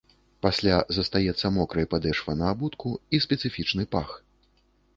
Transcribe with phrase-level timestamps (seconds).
[0.45, 4.09] Пасля застаецца мокрай падэшва на абутку і спецыфічны пах.